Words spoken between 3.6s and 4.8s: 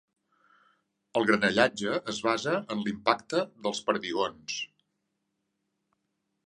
dels perdigons.